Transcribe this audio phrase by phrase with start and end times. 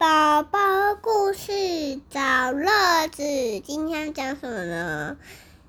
[0.00, 0.58] 宝宝
[1.02, 3.22] 故事找乐子，
[3.60, 5.18] 今天讲什么呢？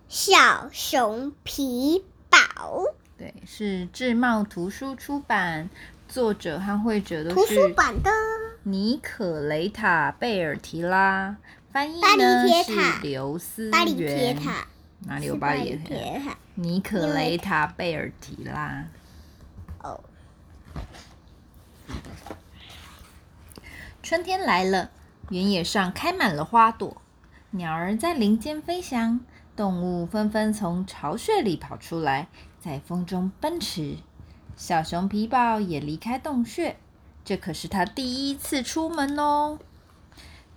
[0.08, 2.86] 小熊皮宝。
[3.18, 5.70] 对，是智茂图书出版，
[6.08, 8.10] 作者和绘者都图书馆的
[8.64, 11.36] 尼可雷塔贝尔提拉，
[11.74, 14.34] 翻译呢是刘思巴黎铁。
[14.34, 14.66] 塔，
[15.00, 15.76] 哪里有巴黎？
[15.76, 16.38] 铁塔？
[16.56, 18.86] 尼可雷塔贝尔提拉。
[19.84, 20.00] 哦，
[24.04, 24.90] 春天来了，
[25.30, 27.02] 原野上开满了花朵，
[27.52, 29.20] 鸟儿在林间飞翔，
[29.56, 32.28] 动物纷纷从巢穴里跑出来，
[32.60, 33.98] 在风中奔驰。
[34.56, 36.78] 小熊皮宝也离开洞穴，
[37.24, 39.60] 这可是他第一次出门哦。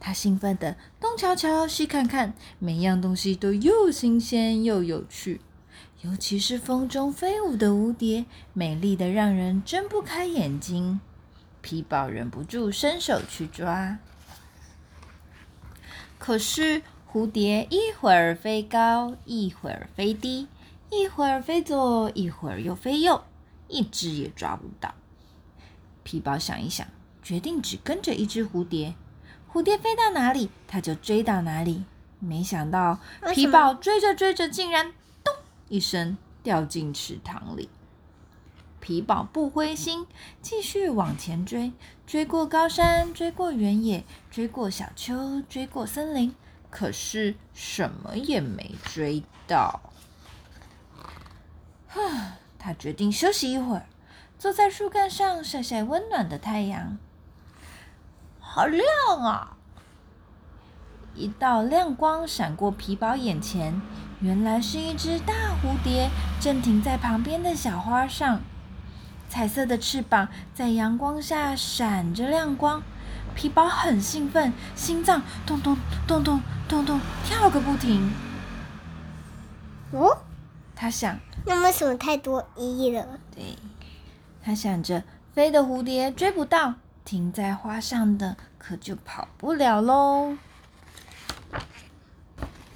[0.01, 5.43] 他兴奋地东瞧瞧，西看看，每样东西都又新鲜又有趣，
[6.01, 11.01] 尤其是风中飞舞的蝴蝶，美丽的让人睁不开眼睛。
[11.65, 13.97] 皮宝忍不住伸手去抓，
[16.19, 20.47] 可是蝴蝶一会儿飞高，一会儿飞低，
[20.91, 23.25] 一会儿飞左，一会儿又飞右，
[23.67, 24.95] 一只也抓不到。
[26.03, 26.87] 皮宝想一想，
[27.23, 28.95] 决定只跟着一只蝴蝶，
[29.51, 31.85] 蝴蝶飞到哪里，它就追到哪里。
[32.19, 33.01] 没想到
[33.33, 34.93] 皮宝追着追着，竟然
[35.25, 35.35] 咚
[35.71, 37.71] 一声掉进池塘里。
[38.85, 40.07] 皮宝不灰心，
[40.43, 41.73] 继续往前追，
[42.07, 46.35] 追过高山，追过原野，追过小丘，追过森林，
[46.69, 49.81] 可是什么也没追到。
[51.89, 53.87] 哈，他决定休息一会儿，
[54.39, 56.99] 坐在树干上晒晒温暖的太阳。
[58.39, 58.85] 好亮
[59.23, 59.57] 啊！
[61.15, 63.81] 一道亮光闪过皮宝眼前，
[64.21, 68.43] 原来是一只大蝴蝶，正停在旁边的小花上。
[69.35, 72.81] 彩色的翅膀在阳光下闪着亮光，
[73.35, 78.13] 皮宝很兴奋，心脏咚咚咚咚咚咚跳个不停。
[79.91, 80.19] 哦，
[80.77, 83.19] 他想，那为什么太多一了？
[83.35, 83.59] 对，
[84.41, 85.03] 他想着
[85.33, 86.75] 飞的蝴蝶追不到，
[87.05, 90.37] 停在花上的可就跑不了喽。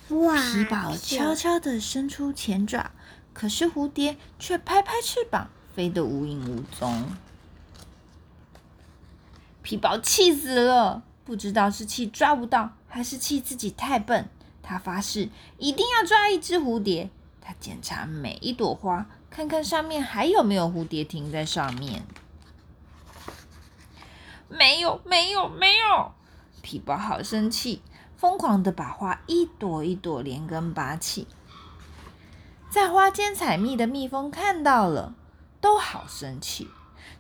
[0.09, 0.35] 哇！
[0.35, 2.91] 皮宝悄悄地伸出前爪，
[3.33, 7.05] 可是蝴蝶却拍拍翅膀，飞得无影无踪。
[9.63, 14.29] 皮宝气死了，不知道是气抓不到，还是气自己太笨。
[14.61, 17.11] 他发誓一定要抓一只蝴蝶。
[17.41, 22.03] 他检查每一朵花，看看上面还有没有蝴蝶停在上面。
[24.49, 26.13] 没有，没有，没有！
[26.61, 27.83] 皮宝好生气。
[28.17, 31.29] 疯狂的把花一朵一朵连根拔起，
[32.69, 35.15] 在花间采蜜的蜜蜂看到了，
[35.61, 36.69] 都好生气，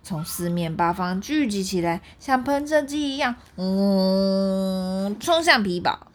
[0.03, 6.07] 从四面八方聚集起来，像喷射机一样，嗡、冲向皮宝。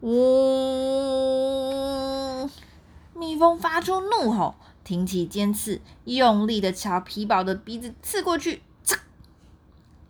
[0.00, 0.10] 嗡、
[3.14, 4.54] 蜜蜂发出怒吼，
[4.84, 8.62] 挺起尖刺，用力的朝皮宝的鼻子刺过去。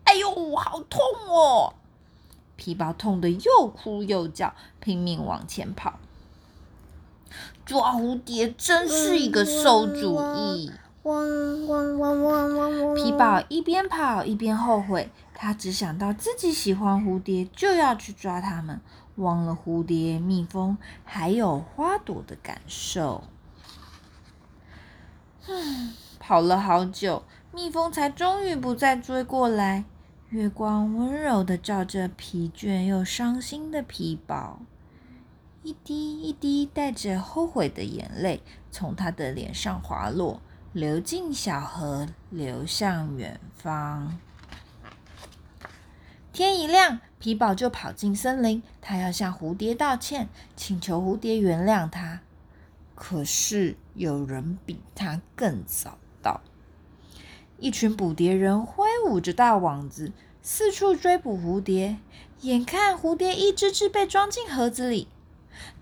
[0.03, 1.73] 哎呦，好痛哦！
[2.55, 5.99] 皮宝痛得又哭又叫，拼命往前跑。
[7.65, 10.71] 抓蝴蝶真是一个馊主意。
[11.03, 12.95] 汪汪汪汪汪汪！
[12.95, 18.81] 皮宝一边跑一边后悔，他只想到自己喜欢蝴蝶，就要去抓它们，
[19.15, 23.23] 忘了蝴蝶、蜜蜂还有花朵的感受。
[25.47, 27.23] 嗯，跑了好久，
[27.53, 29.85] 蜜蜂才终于不再追过来。
[30.29, 34.59] 月光温柔的照着疲倦又伤心的皮宝，
[35.61, 44.17] 一滴一滴带着后悔的眼泪从他的脸上滑落，流进小河，流向远方。
[46.31, 52.21] 天一亮，皮宝就跑进森林，他要向蝴蝶道歉，请求蝴蝶原谅他。
[52.95, 56.39] 可是有人比他更早到。
[57.57, 61.97] 一群捕蝶人挥舞着大网子，四处追捕蝴蝶。
[62.41, 65.09] 眼看蝴蝶一只只被装进盒子里，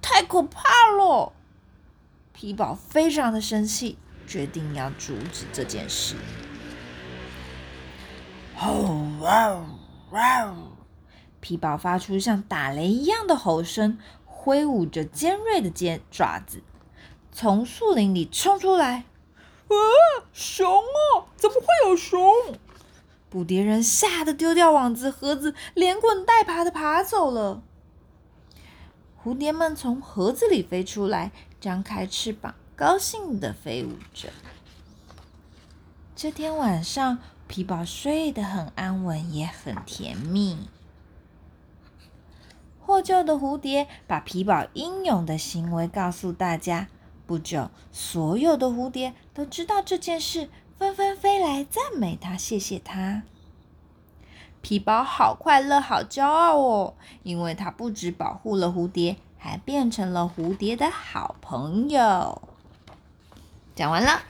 [0.02, 0.62] 太可怕
[0.98, 1.34] 了！
[2.34, 3.98] 皮宝非常的生气，
[4.28, 6.16] 决定要阻止这件事。
[8.56, 9.60] 吼哇
[10.12, 10.56] 哇！
[11.40, 16.62] 皮宝发出像打雷一样的吼声，挥舞着尖锐的尖爪子，
[17.32, 19.06] 从树林里冲出来。
[19.68, 19.76] 啊！
[20.34, 22.32] 熊啊，怎么会有熊？
[23.30, 27.62] 捕蝶人吓得丢掉网子，盒子连滚带爬的爬走了。
[29.28, 34.30] 蝴蝶们从盒子里飞出来，张开翅膀，高兴的飞舞着。
[36.16, 40.70] 这天晚上，皮宝睡得很安稳，也很甜蜜。
[42.80, 46.88] 获救的蝴蝶把皮宝英勇的行为告诉大家。
[47.26, 50.48] 不久，所有的蝴蝶都知道这件事，
[50.78, 53.24] 纷纷飞来赞美他，谢谢他。
[54.62, 56.94] 皮包好快乐，好骄傲哦，
[57.24, 62.42] 因为它不止保护了蝴蝶，还变成了蝴蝶的好朋友。
[63.76, 64.22] 讲完了。